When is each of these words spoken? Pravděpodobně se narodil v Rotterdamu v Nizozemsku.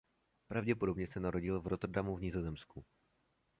Pravděpodobně 0.47 1.07
se 1.07 1.19
narodil 1.19 1.61
v 1.61 1.67
Rotterdamu 1.67 2.15
v 2.17 2.21
Nizozemsku. 2.21 2.85